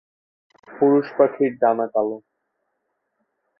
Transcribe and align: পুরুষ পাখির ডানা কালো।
পুরুষ 0.67 1.07
পাখির 1.17 1.51
ডানা 1.61 1.85
কালো। 1.93 2.17